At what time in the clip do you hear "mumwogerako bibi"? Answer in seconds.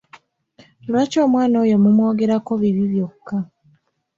1.83-2.83